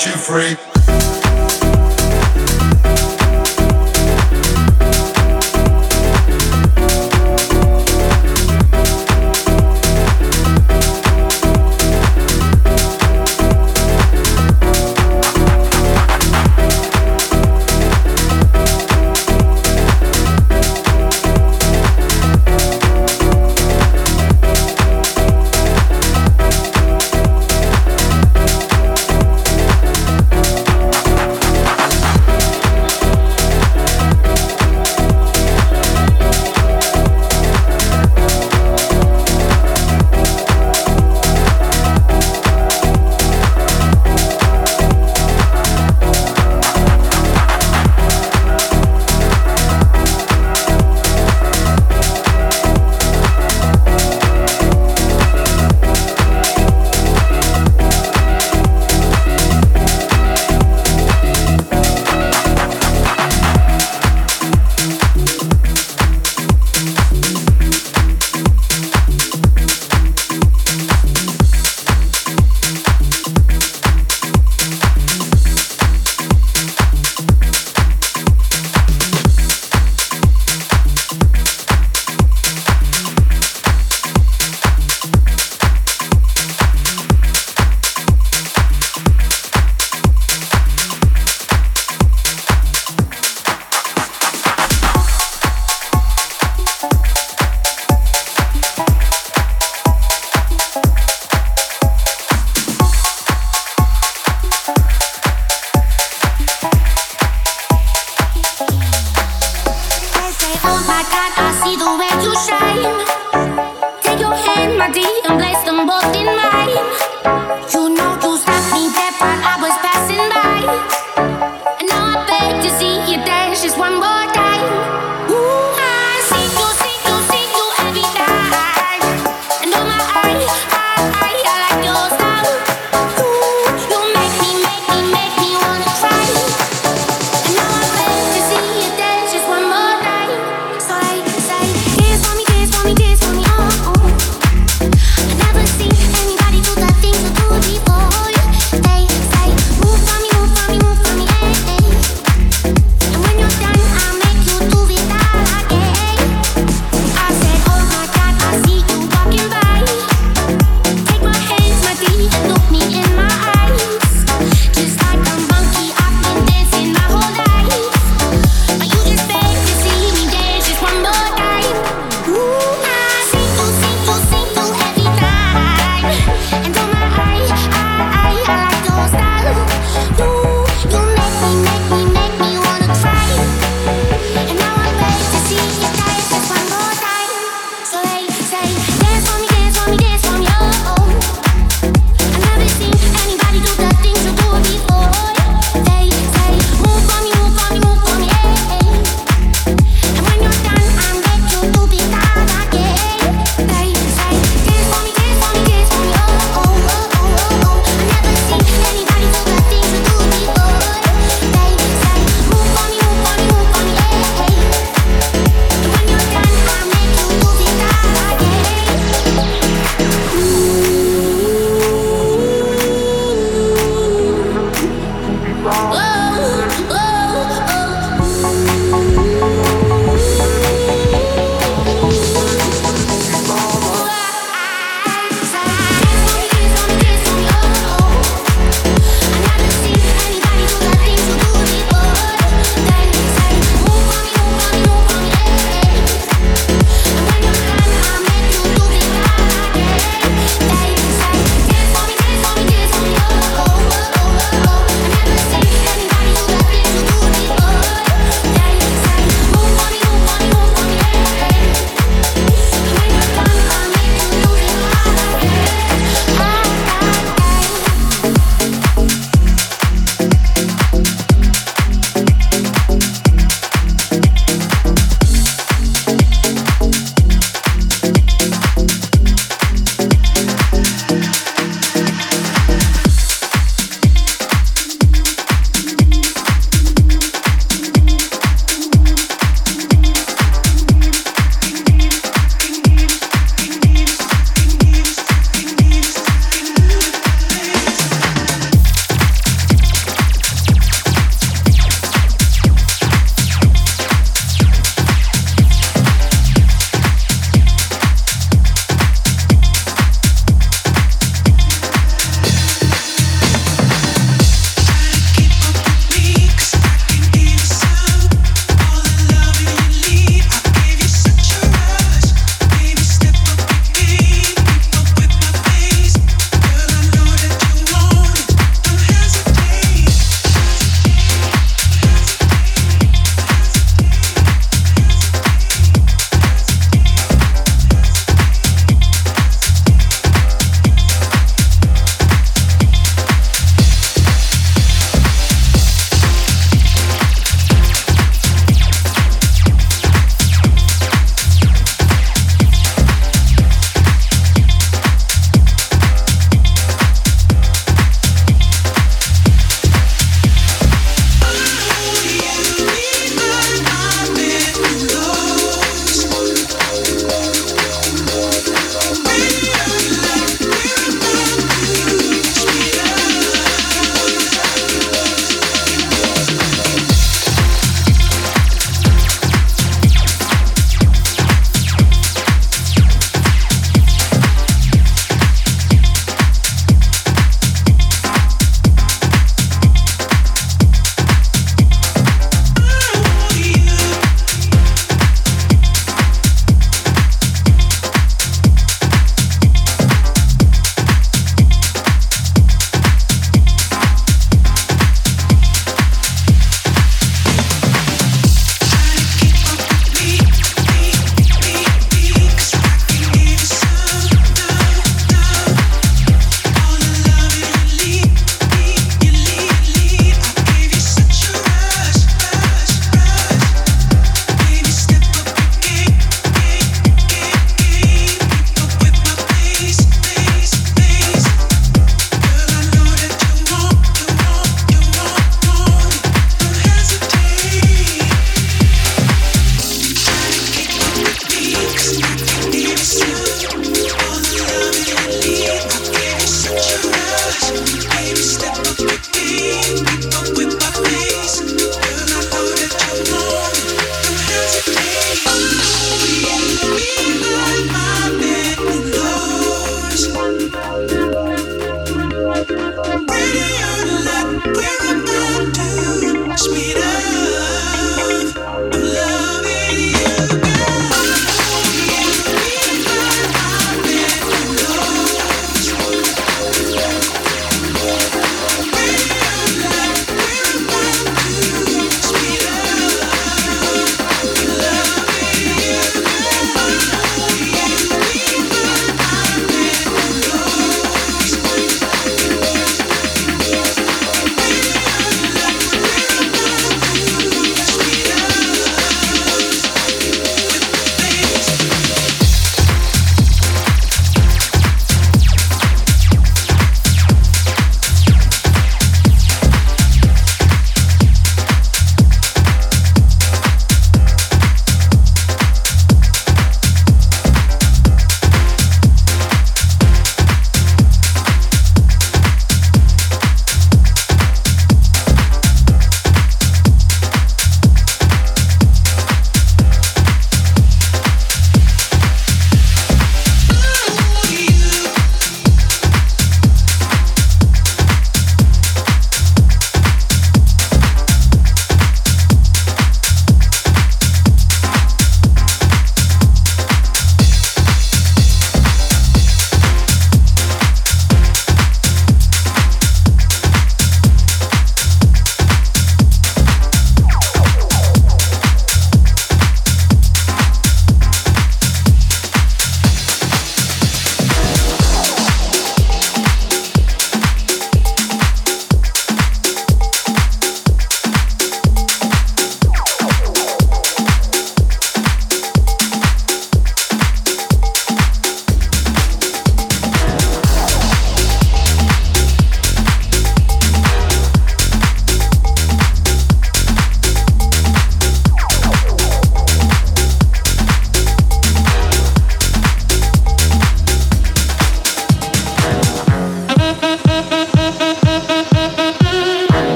set 0.00 0.14
you 0.14 0.18
free. 0.18 0.69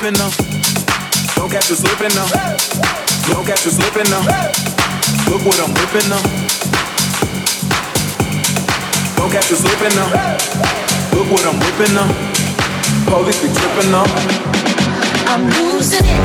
slipping 0.07 0.18
now. 0.18 0.30
Don't 1.34 1.50
catch 1.50 1.68
you 1.70 1.76
slipping 1.76 2.14
now. 2.14 2.26
Don't 3.26 3.44
catch 3.44 3.64
you 3.64 3.72
slipping 3.72 4.09
now. 4.11 4.22
Look 5.30 5.44
what 5.44 5.59
I'm 5.59 5.74
whipping 5.74 6.09
now. 6.09 6.22
Don't 9.16 9.32
catch 9.32 9.50
you 9.50 9.57
slipping 9.57 9.96
now. 9.96 10.07
Look 11.12 11.30
what 11.30 11.44
I'm 11.46 11.59
whipping 11.59 11.94
now. 11.94 12.07
Police 13.09 13.42
be 13.42 13.48
tripping 13.52 13.90
now. 13.90 14.07
I'm 15.26 15.48
losing 15.50 16.04
it. 16.04 16.16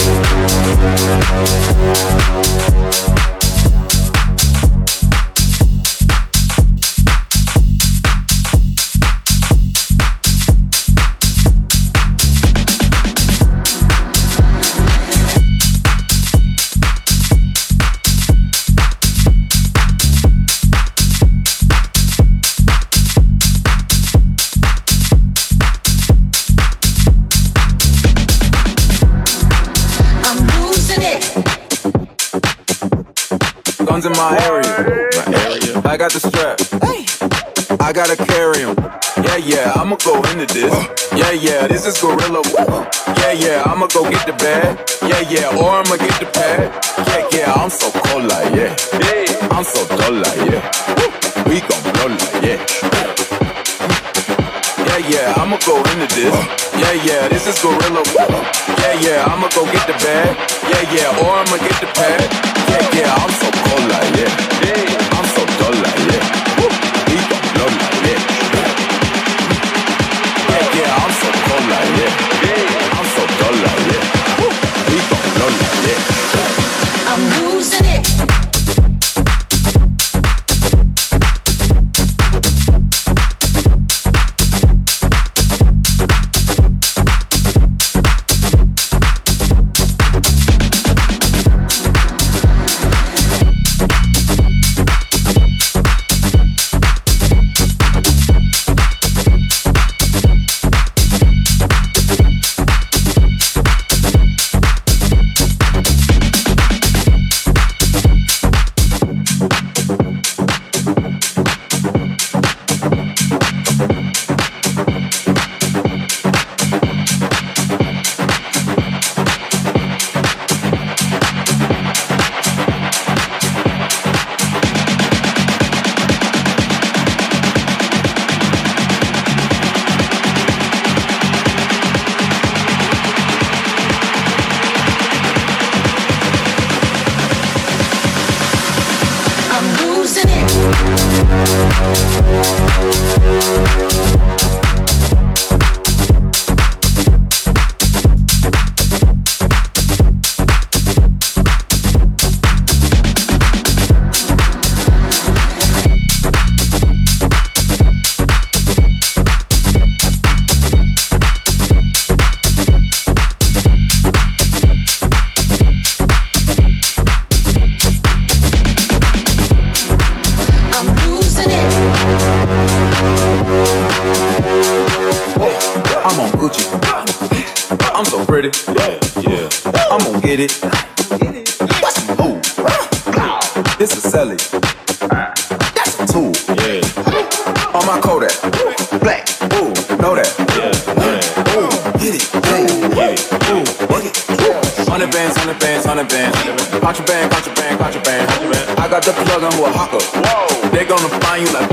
you 201.41 201.51
like 201.53 201.70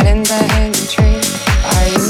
in 0.00 0.22
the 0.22 0.86
tree. 0.90 1.20
Are 1.64 1.88
you? 1.88 2.01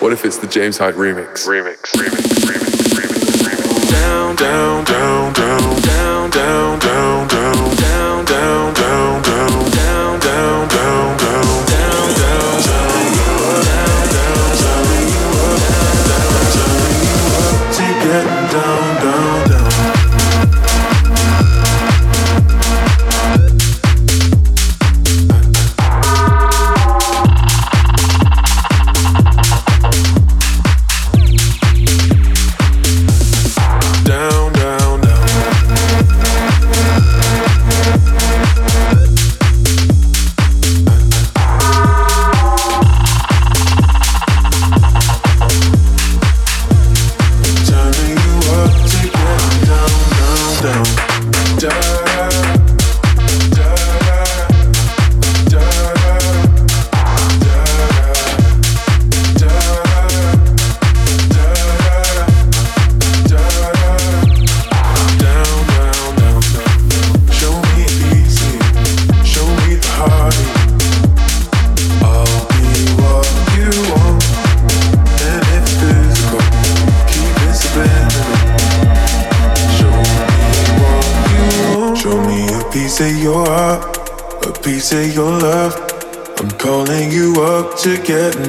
What 0.00 0.12
if 0.12 0.24
it's 0.24 0.38
the 0.38 0.46
James 0.46 0.78
Hype 0.78 0.94
remix? 0.94 1.44
Remix, 1.44 1.90
remix, 1.96 2.22
remix, 2.46 2.94
remix, 2.94 3.42
remix. 3.42 3.90
Down, 3.90 4.36
down, 4.36 4.84
down, 4.84 5.32
down, 5.32 5.80
down, 5.80 6.30
down, 6.30 6.78
down, 6.78 7.28
down. 7.28 7.77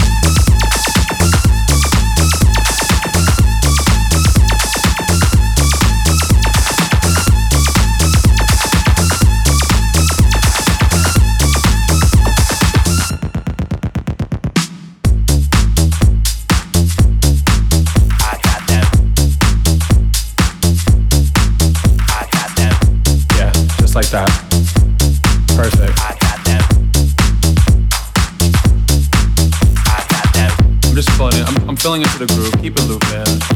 filling 31.81 32.03
into 32.03 32.19
the 32.19 32.27
groove, 32.35 32.53
keep 32.61 32.77
it 32.77 32.83
looped 32.83 33.09
there. 33.09 33.50